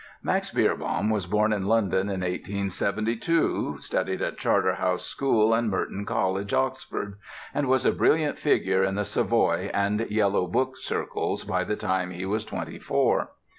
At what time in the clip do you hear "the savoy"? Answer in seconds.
8.95-9.69